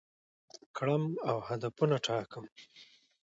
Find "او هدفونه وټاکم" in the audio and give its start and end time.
1.29-2.45